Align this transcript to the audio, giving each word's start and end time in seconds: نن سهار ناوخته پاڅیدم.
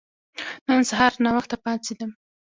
نن 0.67 0.81
سهار 0.89 1.13
ناوخته 1.23 1.55
پاڅیدم. 1.63 2.11